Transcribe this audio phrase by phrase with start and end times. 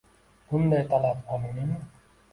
[0.53, 1.79] Bunday talab qonuniymi?